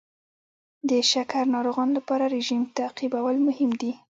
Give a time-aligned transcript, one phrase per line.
[0.89, 3.91] د شکر ناروغانو لپاره رژیم تعقیبول مهم دي.